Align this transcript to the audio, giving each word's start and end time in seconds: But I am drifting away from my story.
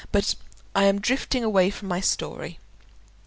But 0.11 0.33
I 0.75 0.85
am 0.85 0.99
drifting 0.99 1.43
away 1.43 1.69
from 1.69 1.87
my 1.87 1.99
story. 2.01 2.57